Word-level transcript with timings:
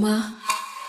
Trauma 0.00 0.32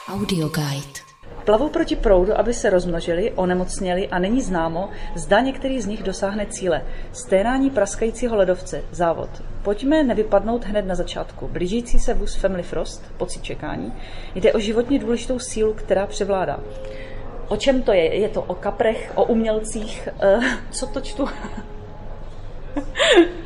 Audio 0.08 0.50
Guide. 0.50 1.00
Plavou 1.46 1.70
proti 1.70 1.96
proudu, 1.96 2.40
aby 2.40 2.54
se 2.54 2.70
rozmnožili, 2.70 3.32
onemocněli 3.32 4.08
a 4.08 4.20
není 4.20 4.42
známo, 4.42 4.90
zda 5.16 5.40
některý 5.40 5.82
z 5.82 5.86
nich 5.86 6.04
dosáhne 6.04 6.46
cíle. 6.46 6.82
Sténání 7.12 7.70
praskajícího 7.70 8.36
ledovce, 8.36 8.84
závod. 8.92 9.30
Pojďme 9.64 10.04
nevypadnout 10.04 10.66
hned 10.66 10.86
na 10.86 10.96
začátku. 10.96 11.48
Blížící 11.48 12.00
se 12.00 12.14
vůz 12.14 12.36
Family 12.36 12.64
Frost, 12.64 13.12
pocit 13.18 13.44
čekání, 13.44 13.94
jde 14.36 14.54
o 14.54 14.60
životně 14.60 15.00
důležitou 15.00 15.40
sílu, 15.40 15.74
která 15.74 16.08
převládá. 16.08 16.60
O 17.48 17.58
čem 17.58 17.82
to 17.82 17.94
je? 17.94 18.16
Je 18.16 18.30
to 18.30 18.42
o 18.42 18.56
kaprech, 18.56 19.12
o 19.16 19.24
umělcích? 19.24 20.10
Uh, 20.38 20.46
co 20.72 20.88
to 20.88 21.02
čtu? 21.02 21.30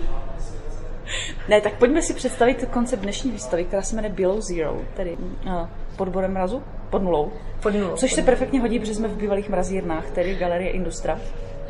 ne, 1.50 1.62
tak 1.62 1.73
pojďme 1.73 2.02
si 2.02 2.14
představit 2.14 2.66
koncept 2.71 3.00
dnešní 3.00 3.32
výstavy, 3.32 3.64
která 3.66 3.82
se 3.82 3.95
jmenuje 3.95 4.14
Below 4.14 4.41
Zero, 4.41 4.82
tedy 4.94 5.18
uh, 5.45 5.68
pod 5.95 6.09
bodem 6.09 6.32
mrazu, 6.32 6.63
pod 6.90 7.04
nulou. 7.04 7.31
Pod 7.62 7.73
nulou. 7.73 7.95
Což 7.95 8.13
se 8.13 8.21
perfektně 8.21 8.62
hodí, 8.62 8.80
protože 8.80 8.95
jsme 8.95 9.08
v 9.08 9.18
bývalých 9.18 9.49
mrazírnách, 9.49 10.12
tedy 10.12 10.35
Galerie 10.35 10.71
Industra. 10.71 11.20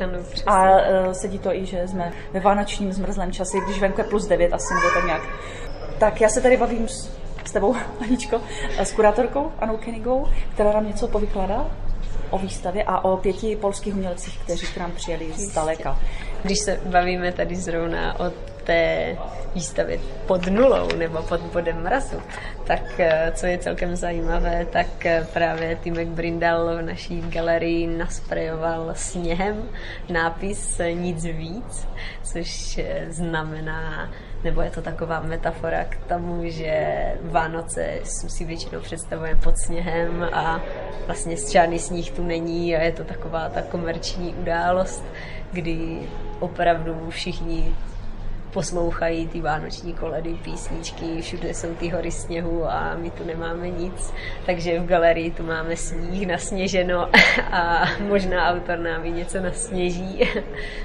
Ano, 0.00 0.18
přesně. 0.30 0.52
A 0.52 0.70
uh, 0.70 1.12
sedí 1.12 1.38
to 1.38 1.54
i, 1.54 1.66
že 1.66 1.88
jsme 1.88 2.12
ve 2.32 2.40
vánočním 2.40 2.92
zmrzlém 2.92 3.32
čase, 3.32 3.58
když 3.64 3.80
venku 3.80 4.00
je 4.00 4.04
plus 4.04 4.26
9 4.26 4.52
asi 4.52 4.74
nebo 4.74 4.94
tak 4.94 5.04
nějak. 5.04 5.22
Tak 5.98 6.20
já 6.20 6.28
se 6.28 6.40
tady 6.40 6.56
bavím 6.56 6.88
s, 6.88 7.10
s 7.44 7.52
tebou, 7.52 7.76
Aničko, 8.00 8.40
s 8.78 8.92
kurátorkou 8.92 9.52
Anou 9.58 9.76
Kenigou, 9.76 10.26
která 10.54 10.72
nám 10.72 10.86
něco 10.86 11.08
povykládá 11.08 11.66
o 12.30 12.38
výstavě 12.38 12.84
a 12.86 13.04
o 13.04 13.16
pěti 13.16 13.56
polských 13.56 13.94
umělcích, 13.94 14.38
kteří 14.38 14.66
k 14.66 14.76
nám 14.76 14.92
přijeli 14.92 15.32
z 15.32 15.54
daleka. 15.54 15.98
Když 16.42 16.58
se 16.58 16.80
bavíme 16.84 17.32
tady 17.32 17.56
zrovna 17.56 18.20
o 18.20 18.32
té 18.66 19.16
výstavě 19.54 19.98
pod 20.26 20.46
nulou 20.46 20.88
nebo 20.96 21.22
pod 21.22 21.40
bodem 21.40 21.82
mrazu, 21.82 22.22
tak 22.64 23.00
eh, 23.00 23.32
co 23.34 23.46
je 23.46 23.58
celkem 23.58 23.96
zajímavé, 23.96 24.66
tak 24.72 25.06
eh, 25.06 25.26
právě 25.32 25.76
Timek 25.76 26.08
Brindal 26.08 26.76
v 26.76 26.82
naší 26.82 27.20
galerii 27.20 27.86
nasprejoval 27.86 28.90
sněhem 28.94 29.68
nápis 30.12 30.80
Nic 30.94 31.24
víc, 31.24 31.88
což 32.22 32.78
eh, 32.78 33.06
znamená 33.08 34.10
nebo 34.44 34.62
je 34.62 34.70
to 34.70 34.82
taková 34.82 35.20
metafora 35.20 35.84
k 35.84 35.96
tomu, 35.96 36.42
že 36.44 36.96
Vánoce 37.22 37.98
si 38.04 38.44
většinou 38.44 38.80
představujeme 38.80 39.40
pod 39.40 39.58
sněhem 39.58 40.28
a 40.32 40.60
vlastně 41.06 41.36
žádný 41.52 41.78
sníh 41.78 42.10
tu 42.10 42.22
není 42.22 42.76
a 42.76 42.82
je 42.82 42.92
to 42.92 43.04
taková 43.04 43.48
ta 43.48 43.62
komerční 43.62 44.34
událost, 44.34 45.04
kdy 45.52 45.98
opravdu 46.40 47.10
všichni 47.10 47.74
poslouchají 48.56 49.28
ty 49.28 49.40
vánoční 49.40 49.94
koledy, 49.94 50.34
písničky, 50.34 51.22
všude 51.22 51.54
jsou 51.54 51.74
ty 51.74 51.88
hory 51.88 52.10
sněhu 52.10 52.64
a 52.64 52.94
my 52.94 53.10
tu 53.10 53.24
nemáme 53.24 53.68
nic, 53.68 54.14
takže 54.46 54.80
v 54.80 54.86
galerii 54.86 55.30
tu 55.30 55.42
máme 55.42 55.76
sníh, 55.76 56.28
nasněženo 56.28 57.08
a 57.52 57.84
možná 58.08 58.50
autor 58.50 58.78
nám 58.78 59.04
i 59.04 59.10
něco 59.12 59.40
nasněží 59.42 60.30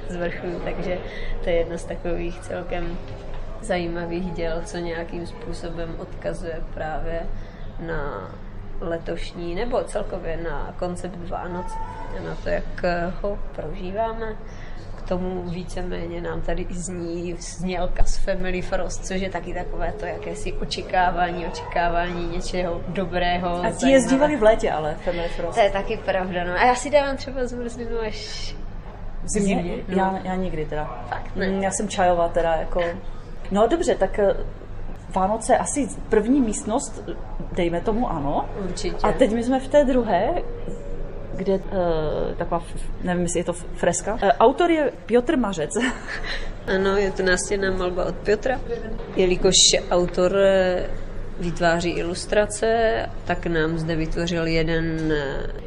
z 0.09 0.15
vrchu, 0.15 0.61
takže 0.63 0.97
to 1.43 1.49
je 1.49 1.55
jedno 1.55 1.77
z 1.77 1.83
takových 1.83 2.39
celkem 2.39 2.97
zajímavých 3.61 4.31
děl, 4.31 4.61
co 4.65 4.77
nějakým 4.77 5.27
způsobem 5.27 5.95
odkazuje 5.99 6.63
právě 6.73 7.21
na 7.79 8.31
letošní 8.81 9.55
nebo 9.55 9.83
celkově 9.83 10.37
na 10.37 10.75
koncept 10.79 11.29
Vánoc, 11.29 11.67
na 12.25 12.35
to, 12.43 12.49
jak 12.49 12.83
ho 13.21 13.39
prožíváme. 13.55 14.35
Tomu 15.11 15.41
víceméně 15.41 16.21
nám 16.21 16.41
tady 16.41 16.61
i 16.69 16.73
zní 16.73 17.35
znělka 17.39 18.03
z 18.03 18.17
Family 18.17 18.61
Frost, 18.61 19.05
což 19.05 19.21
je 19.21 19.29
taky 19.29 19.53
takové 19.53 19.93
to 19.99 20.05
jakési 20.05 20.53
očekávání, 20.53 21.45
očekávání 21.45 22.27
něčeho 22.27 22.81
dobrého. 22.87 23.63
A 23.63 23.71
ti 23.71 23.89
jezdívali 23.89 24.35
v 24.35 24.43
létě, 24.43 24.71
ale 24.71 24.95
Family 25.05 25.29
Frost. 25.29 25.55
To 25.55 25.63
je 25.63 25.71
taky 25.71 25.97
pravda, 25.97 26.43
no. 26.43 26.53
A 26.53 26.65
já 26.65 26.75
si 26.75 26.89
dávám 26.89 27.17
třeba 27.17 27.47
zmrzlinu 27.47 27.99
až 27.99 28.55
zimě. 29.23 29.75
No. 29.87 29.95
Já, 29.97 30.19
já 30.23 30.35
nikdy 30.35 30.65
teda. 30.65 31.05
Fakt 31.09 31.35
ne. 31.35 31.47
Já 31.47 31.71
jsem 31.71 31.87
čajová 31.87 32.27
teda, 32.27 32.55
jako 32.55 32.81
No 33.51 33.67
dobře, 33.67 33.95
tak 33.95 34.19
eh, 34.19 34.35
Vánoce 35.15 35.57
asi 35.57 35.87
první 36.09 36.41
místnost, 36.41 37.03
dejme 37.51 37.81
tomu 37.81 38.09
ano. 38.11 38.45
Určitě. 38.63 38.97
A 39.03 39.11
teď 39.11 39.33
my 39.33 39.43
jsme 39.43 39.59
v 39.59 39.67
té 39.67 39.83
druhé, 39.83 40.33
kde 41.41 41.55
uh, 41.55 41.61
taková, 42.37 42.63
nevím, 43.03 43.23
jestli 43.23 43.39
je 43.39 43.43
to 43.43 43.53
freska. 43.53 44.13
Uh, 44.13 44.19
autor 44.39 44.71
je 44.71 44.91
Piotr 45.05 45.37
Mařec. 45.37 45.71
Ano, 46.67 46.97
je 46.97 47.11
to 47.11 47.23
nástěnná 47.23 47.71
malba 47.71 48.05
od 48.05 48.15
Piotra. 48.15 48.59
Jelikož 49.15 49.53
autor 49.91 50.37
vytváří 51.39 51.89
ilustrace, 51.89 52.91
tak 53.25 53.45
nám 53.45 53.77
zde 53.77 53.95
vytvořil 53.95 54.47
jeden, 54.47 55.13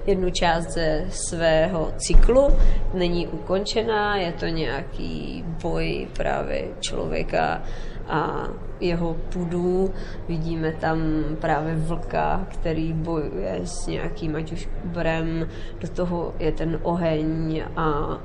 jednu 0.06 0.30
část 0.30 0.70
ze 0.70 1.04
svého 1.10 1.92
cyklu. 1.96 2.48
Není 2.94 3.26
ukončená, 3.26 4.16
je 4.16 4.32
to 4.32 4.46
nějaký 4.46 5.44
boj 5.62 6.08
právě 6.12 6.64
člověka 6.80 7.62
a 8.08 8.48
jeho 8.80 9.16
pudů. 9.32 9.90
Vidíme 10.28 10.72
tam 10.72 10.98
právě 11.40 11.74
vlka, 11.74 12.46
který 12.48 12.92
bojuje 12.92 13.60
s 13.64 13.86
nějakým 13.86 14.36
ať 14.36 14.52
už 14.52 14.68
brem, 14.84 15.48
do 15.80 15.88
toho 15.88 16.34
je 16.38 16.52
ten 16.52 16.78
oheň 16.82 17.62
a 17.76 18.18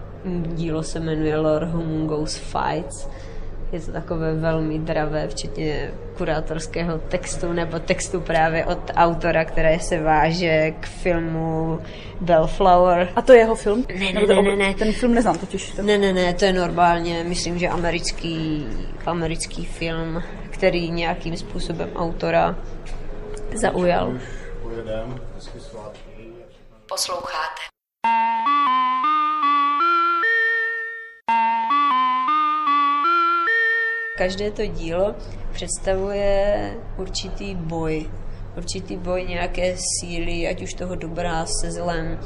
dílo 0.53 0.83
se 0.83 0.99
jmenuje 0.99 1.37
Lord 1.37 1.69
Humungo's 1.71 2.37
Fights 2.37 3.09
je 3.71 3.79
to 3.79 3.91
takové 3.91 4.33
velmi 4.33 4.79
dravé, 4.79 5.27
včetně 5.27 5.91
kurátorského 6.17 6.97
textu 6.97 7.53
nebo 7.53 7.79
textu 7.79 8.21
právě 8.21 8.65
od 8.65 8.91
autora, 8.95 9.45
které 9.45 9.79
se 9.79 9.99
váže 9.99 10.71
k 10.79 10.85
filmu 10.85 11.79
Bellflower. 12.21 13.09
A 13.15 13.21
to 13.21 13.33
je 13.33 13.39
jeho 13.39 13.55
film? 13.55 13.85
Ne, 13.99 14.13
ne, 14.13 14.27
ne, 14.27 14.41
ne, 14.41 14.55
ne. 14.55 14.73
Ten 14.73 14.91
film 14.91 15.13
neznám 15.13 15.37
totiž. 15.37 15.73
Ne, 15.73 15.97
ne, 15.97 16.13
ne, 16.13 16.33
to 16.33 16.45
je 16.45 16.53
normálně, 16.53 17.23
myslím, 17.23 17.59
že 17.59 17.67
americký, 17.67 18.67
americký 19.05 19.65
film, 19.65 20.23
který 20.49 20.91
nějakým 20.91 21.37
způsobem 21.37 21.89
autora 21.95 22.55
zaujal. 23.53 24.13
Posloucháte. 26.89 27.68
Každé 34.19 34.51
to 34.51 34.65
dílo 34.65 35.15
představuje 35.51 36.73
určitý 36.97 37.55
boj. 37.55 38.09
Určitý 38.57 38.97
boj 38.97 39.23
nějaké 39.23 39.75
síly, 39.77 40.47
ať 40.47 40.61
už 40.61 40.73
toho 40.73 40.95
dobrá 40.95 41.45
se 41.45 41.71
zlem, 41.71 42.19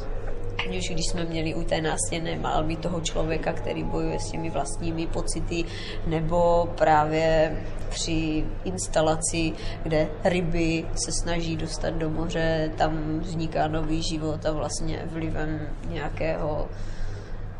ať 0.59 0.77
už 0.77 0.89
když 0.89 1.05
jsme 1.11 1.25
měli 1.25 1.55
u 1.55 1.63
té 1.63 1.81
nástěnné 1.81 2.39
malby 2.39 2.75
toho 2.75 3.01
člověka, 3.01 3.53
který 3.53 3.83
bojuje 3.83 4.19
s 4.19 4.31
těmi 4.31 4.49
vlastními 4.49 5.07
pocity, 5.07 5.65
nebo 6.07 6.69
právě 6.77 7.57
při 7.89 8.45
instalaci, 8.65 9.53
kde 9.83 10.07
ryby 10.23 10.85
se 10.95 11.11
snaží 11.11 11.57
dostat 11.57 11.93
do 11.93 12.09
moře, 12.09 12.71
tam 12.77 13.19
vzniká 13.19 13.67
nový 13.67 14.01
život 14.01 14.45
a 14.45 14.51
vlastně 14.51 15.03
vlivem 15.05 15.67
nějakého 15.89 16.69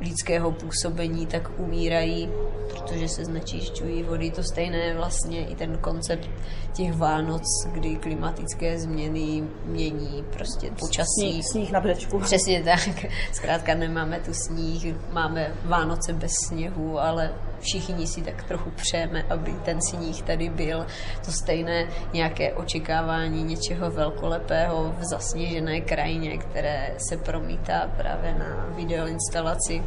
lidského 0.01 0.51
působení, 0.51 1.27
tak 1.27 1.51
umírají, 1.57 2.29
protože 2.69 3.07
se 3.07 3.25
znečišťují 3.25 4.03
vody. 4.03 4.31
To 4.31 4.43
stejné 4.43 4.93
vlastně 4.93 5.47
i 5.47 5.55
ten 5.55 5.77
koncept 5.77 6.29
těch 6.73 6.93
Vánoc, 6.93 7.43
kdy 7.71 7.95
klimatické 7.95 8.79
změny 8.79 9.43
mění 9.65 10.23
prostě 10.33 10.71
počasí. 10.79 11.05
Sníh, 11.19 11.45
sníh 11.45 11.71
na 11.71 11.79
břečku. 11.79 12.19
Přesně 12.19 12.63
tak. 12.63 13.05
Zkrátka 13.31 13.75
nemáme 13.75 14.19
tu 14.19 14.33
sníh, 14.33 14.95
máme 15.11 15.53
Vánoce 15.65 16.13
bez 16.13 16.31
sněhu, 16.47 16.99
ale 16.99 17.33
všichni 17.63 18.07
si 18.07 18.21
tak 18.21 18.43
trochu 18.43 18.71
přejeme, 18.71 19.23
aby 19.29 19.53
ten 19.65 19.81
sníh 19.81 20.21
tady 20.21 20.49
byl. 20.49 20.85
To 21.25 21.31
stejné 21.31 21.87
nějaké 22.13 22.53
očekávání 22.53 23.43
něčeho 23.43 23.91
velkolepého 23.91 24.95
v 24.99 25.03
zasněžené 25.03 25.81
krajině, 25.81 26.37
které 26.37 26.95
se 26.97 27.17
promítá 27.17 27.91
právě 27.97 28.33
na 28.33 28.67
videoinstalaci 28.75 29.83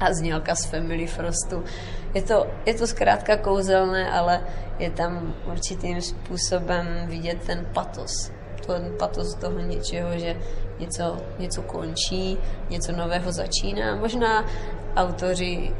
a 0.00 0.12
znělka 0.12 0.54
z 0.54 0.64
Family 0.64 1.06
Frostu. 1.06 1.64
Je 2.14 2.22
to, 2.22 2.46
je 2.66 2.74
to 2.74 2.86
zkrátka 2.86 3.36
kouzelné, 3.36 4.10
ale 4.10 4.40
je 4.78 4.90
tam 4.90 5.34
určitým 5.46 6.00
způsobem 6.00 6.86
vidět 7.06 7.38
ten 7.46 7.66
patos. 7.74 8.32
Ten 8.66 8.92
patos 8.98 9.34
toho 9.34 9.58
něčeho, 9.58 10.18
že 10.18 10.36
něco, 10.78 11.16
něco 11.38 11.62
končí, 11.62 12.38
něco 12.70 12.92
nového 12.92 13.32
začíná. 13.32 13.96
Možná 13.96 14.44
autoři 14.96 15.70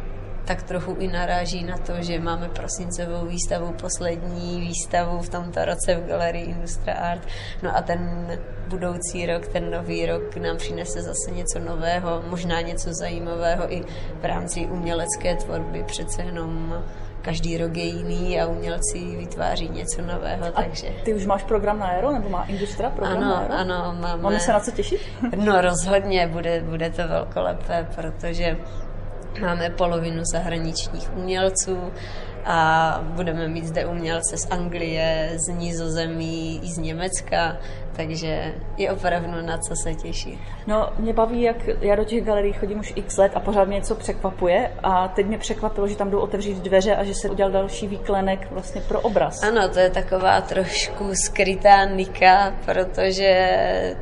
tak 0.50 0.62
trochu 0.62 0.96
i 0.98 1.08
naráží 1.08 1.64
na 1.64 1.78
to, 1.78 1.92
že 2.02 2.20
máme 2.20 2.48
prosincovou 2.48 3.26
výstavu, 3.26 3.72
poslední 3.80 4.60
výstavu 4.60 5.22
v 5.22 5.28
tomto 5.28 5.64
roce 5.64 5.94
v 5.94 6.06
Galerii 6.06 6.44
Industra 6.44 6.92
Art. 6.94 7.22
No 7.62 7.76
a 7.76 7.82
ten 7.82 8.26
budoucí 8.68 9.26
rok, 9.26 9.46
ten 9.46 9.70
nový 9.70 10.06
rok 10.06 10.36
nám 10.36 10.56
přinese 10.56 11.02
zase 11.02 11.30
něco 11.30 11.58
nového, 11.58 12.22
možná 12.28 12.60
něco 12.60 12.90
zajímavého 12.92 13.72
i 13.72 13.82
v 14.20 14.24
rámci 14.24 14.66
umělecké 14.66 15.36
tvorby. 15.36 15.84
Přece 15.86 16.22
jenom 16.22 16.82
každý 17.22 17.58
rok 17.58 17.76
je 17.76 17.84
jiný 17.84 18.40
a 18.40 18.46
umělci 18.46 18.98
vytváří 18.98 19.68
něco 19.68 20.02
nového, 20.02 20.46
A 20.46 20.50
takže... 20.50 20.88
ty 21.04 21.14
už 21.14 21.26
máš 21.26 21.42
program 21.42 21.78
na 21.78 21.86
Aero, 21.86 22.12
nebo 22.12 22.28
má 22.28 22.44
Industra 22.44 22.90
program 22.90 23.20
na 23.20 23.34
Ano, 23.34 23.42
Aero? 23.42 23.54
ano, 23.54 23.96
máme... 24.00 24.22
Máme 24.22 24.40
se 24.40 24.52
na 24.52 24.60
co 24.60 24.70
těšit? 24.70 25.00
No 25.36 25.60
rozhodně, 25.60 26.26
bude, 26.26 26.60
bude 26.60 26.90
to 26.90 27.08
velkolepé, 27.08 27.88
protože 27.94 28.56
máme 29.40 29.70
polovinu 29.70 30.22
zahraničních 30.32 31.16
umělců 31.16 31.92
a 32.44 33.00
budeme 33.04 33.48
mít 33.48 33.64
zde 33.64 33.86
umělce 33.86 34.36
z 34.36 34.50
Anglie, 34.50 35.32
z 35.34 35.48
Nizozemí 35.48 36.60
i 36.62 36.68
z 36.68 36.78
Německa, 36.78 37.56
takže 37.96 38.54
je 38.76 38.92
opravdu 38.92 39.42
na 39.42 39.58
co 39.58 39.74
se 39.76 39.94
těšit. 39.94 40.38
No, 40.66 40.88
mě 40.98 41.12
baví, 41.12 41.42
jak 41.42 41.56
já 41.80 41.96
do 41.96 42.04
těch 42.04 42.24
galerií 42.24 42.52
chodím 42.52 42.78
už 42.78 42.92
x 42.96 43.16
let 43.16 43.32
a 43.34 43.40
pořád 43.40 43.64
mě 43.64 43.76
něco 43.76 43.94
překvapuje 43.94 44.70
a 44.82 45.08
teď 45.08 45.26
mě 45.26 45.38
překvapilo, 45.38 45.88
že 45.88 45.96
tam 45.96 46.10
jdou 46.10 46.18
otevřít 46.18 46.56
dveře 46.56 46.96
a 46.96 47.04
že 47.04 47.14
se 47.14 47.30
udělal 47.30 47.52
další 47.52 47.86
výklenek 47.86 48.50
vlastně 48.50 48.80
pro 48.80 49.00
obraz. 49.00 49.42
Ano, 49.42 49.68
to 49.68 49.78
je 49.78 49.90
taková 49.90 50.40
trošku 50.40 51.14
skrytá 51.14 51.84
nika, 51.84 52.54
protože 52.64 53.50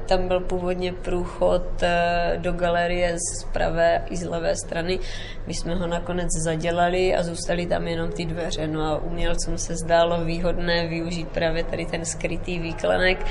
tam 0.08 0.28
byl 0.28 0.40
původně 0.40 0.92
průchod 0.92 1.82
eh, 1.82 2.34
do 2.36 2.52
galerie 2.52 3.16
z 3.18 3.44
pravé 3.44 4.04
i 4.10 4.16
z 4.16 4.24
levé 4.24 4.56
strany. 4.56 4.98
My 5.46 5.54
jsme 5.54 5.74
ho 5.74 5.86
nakonec 5.86 6.28
zadělali 6.44 7.14
a 7.14 7.22
zůstaly 7.22 7.66
tam 7.66 7.88
jenom 7.88 8.12
ty 8.12 8.24
dveře. 8.28 8.66
No 8.66 8.82
a 8.82 8.98
umělcům 8.98 9.58
se 9.58 9.76
zdálo 9.76 10.24
výhodné 10.24 10.86
využít 10.86 11.28
právě 11.28 11.64
tady 11.64 11.86
ten 11.86 12.04
skrytý 12.04 12.58
výklenek 12.58 13.26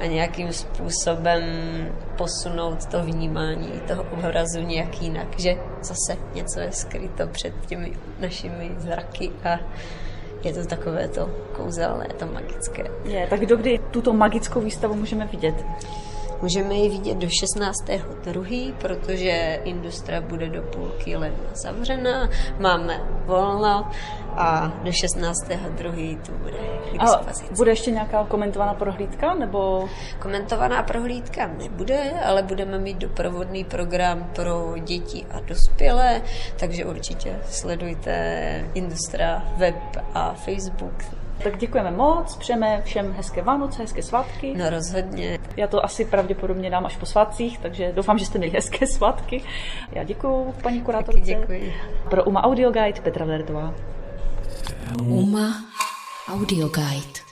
a 0.00 0.06
nějakým 0.06 0.52
způsobem 0.52 1.42
posunout 2.18 2.86
to 2.86 3.04
vnímání 3.04 3.80
toho 3.88 4.06
obrazu 4.12 4.60
nějak 4.60 5.02
jinak, 5.02 5.38
že 5.38 5.54
zase 5.82 6.20
něco 6.34 6.60
je 6.60 6.72
skryto 6.72 7.26
před 7.26 7.52
těmi 7.66 7.92
našimi 8.20 8.70
zraky 8.78 9.30
a 9.44 9.58
je 10.44 10.52
to 10.52 10.66
takové 10.66 11.08
to 11.08 11.30
kouzelné, 11.52 12.06
to 12.18 12.26
magické. 12.26 12.84
Je, 13.04 13.26
tak 13.26 13.46
dokdy 13.46 13.80
tuto 13.90 14.12
magickou 14.12 14.60
výstavu 14.60 14.94
můžeme 14.94 15.26
vidět? 15.26 15.54
Můžeme 16.42 16.74
ji 16.74 16.88
vidět 16.88 17.18
do 17.18 17.26
16.2., 17.26 18.74
protože 18.74 19.60
Industra 19.64 20.20
bude 20.20 20.48
do 20.48 20.62
půlky 20.62 21.16
ledna 21.16 21.50
zavřená, 21.54 22.28
máme 22.60 23.00
volno 23.26 23.90
a 24.36 24.72
do 24.84 24.90
16.2. 24.90 26.18
tu 26.26 26.32
bude 26.32 26.58
k 26.92 27.02
A 27.02 27.20
bude 27.56 27.70
ještě 27.70 27.90
nějaká 27.90 28.24
komentovaná 28.24 28.74
prohlídka, 28.74 29.34
nebo 29.34 29.88
Komentovaná 30.18 30.82
prohlídka 30.82 31.46
nebude, 31.46 32.12
ale 32.24 32.42
budeme 32.42 32.78
mít 32.78 32.98
doprovodný 32.98 33.64
program 33.64 34.30
pro 34.34 34.74
děti 34.78 35.26
a 35.30 35.40
dospělé, 35.40 36.22
takže 36.56 36.84
určitě 36.84 37.36
sledujte 37.44 38.12
Industra 38.74 39.42
web 39.56 39.74
a 40.14 40.32
Facebook. 40.34 41.04
tak 41.42 41.58
děkujeme 41.58 41.90
moc, 41.90 42.36
přejeme 42.36 42.82
všem 42.84 43.12
hezké 43.12 43.42
Vánoce, 43.42 43.82
hezké 43.82 44.02
svátky. 44.02 44.54
No 44.56 44.70
rozhodně. 44.70 45.38
Já 45.56 45.66
to 45.66 45.84
asi 45.84 46.04
pravděpodobně 46.04 46.70
dám 46.70 46.86
až 46.86 46.96
po 46.96 47.06
svátcích, 47.06 47.58
takže 47.58 47.92
doufám, 47.92 48.18
že 48.18 48.26
jste 48.26 48.38
měli 48.38 48.52
hezké 48.52 48.86
svátky. 48.86 49.42
Já 49.92 50.04
děkuji 50.04 50.54
paní 50.62 50.76
Taky 50.76 50.84
kurátorce. 50.86 51.20
děkuji. 51.20 51.72
Pro 52.10 52.24
UMA 52.24 52.44
Audio 52.44 52.70
Guide 52.72 53.00
Petra 53.02 53.24
Verdová. 53.24 53.74
UMA 55.00 55.64
Audio 56.28 56.68
Guide. 56.68 57.31